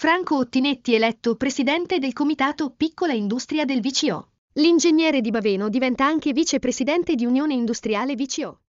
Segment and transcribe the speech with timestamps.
[0.00, 4.28] Franco Ottinetti eletto presidente del comitato Piccola Industria del VCO.
[4.52, 8.60] L'ingegnere di Baveno diventa anche vicepresidente di Unione Industriale VCO.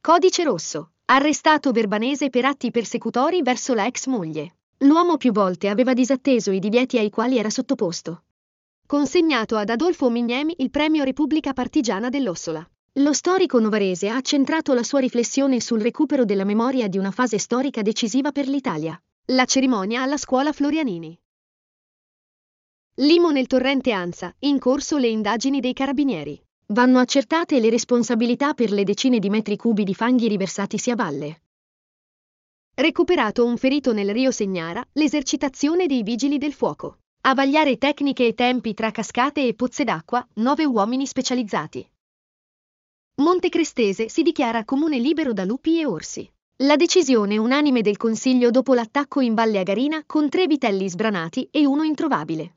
[0.00, 0.90] Codice rosso.
[1.04, 4.56] Arrestato Verbanese per atti persecutori verso la ex moglie.
[4.78, 8.24] L'uomo più volte aveva disatteso i divieti ai quali era sottoposto.
[8.86, 12.68] Consegnato ad Adolfo Mignemi il premio Repubblica Partigiana dell'Ossola.
[12.94, 17.38] Lo storico novarese ha centrato la sua riflessione sul recupero della memoria di una fase
[17.38, 19.00] storica decisiva per l'Italia.
[19.30, 21.14] La cerimonia alla scuola Florianini.
[22.94, 26.42] Limo nel torrente Anza, in corso le indagini dei carabinieri.
[26.68, 31.42] Vanno accertate le responsabilità per le decine di metri cubi di fanghi riversatisi a valle.
[32.74, 37.00] Recuperato un ferito nel Rio Segnara, l'esercitazione dei vigili del fuoco.
[37.20, 41.86] A vagliare tecniche e tempi tra cascate e pozze d'acqua, nove uomini specializzati.
[43.16, 46.32] Montecrestese si dichiara comune libero da lupi e orsi.
[46.62, 51.64] La decisione unanime del Consiglio dopo l'attacco in Valle Agarina con tre vitelli sbranati e
[51.64, 52.56] uno introvabile.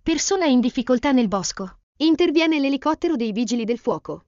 [0.00, 1.78] Persona in difficoltà nel bosco.
[1.96, 4.26] Interviene l'elicottero dei vigili del fuoco.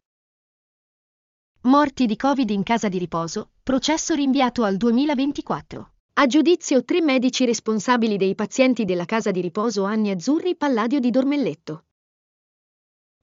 [1.60, 5.92] Morti di Covid in casa di riposo, processo rinviato al 2024.
[6.14, 11.10] A giudizio tre medici responsabili dei pazienti della casa di riposo Anni Azzurri Palladio di
[11.10, 11.84] Dormelletto.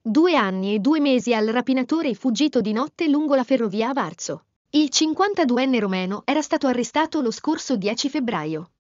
[0.01, 4.43] Due anni e due mesi al rapinatore fuggito di notte lungo la ferrovia a Varzo.
[4.71, 8.71] Il 52enne romeno era stato arrestato lo scorso 10 febbraio.